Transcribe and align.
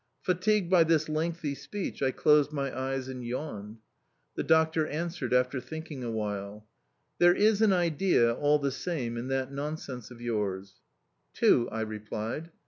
Fatigued 0.23 0.67
by 0.67 0.83
this 0.83 1.07
lengthy 1.07 1.53
speech, 1.53 2.01
I 2.01 2.09
closed 2.09 2.51
my 2.51 2.75
eyes 2.75 3.07
and 3.07 3.23
yawned. 3.23 3.77
The 4.33 4.41
doctor 4.41 4.87
answered 4.87 5.31
after 5.31 5.61
thinking 5.61 6.03
awhile: 6.03 6.67
"There 7.19 7.35
is 7.35 7.61
an 7.61 7.71
idea, 7.71 8.33
all 8.33 8.57
the 8.57 8.71
same, 8.71 9.15
in 9.15 9.27
that 9.27 9.53
nonsense 9.53 10.09
of 10.09 10.19
yours." 10.19 10.81
"Two," 11.35 11.69
I 11.69 11.81
replied. 11.81 12.49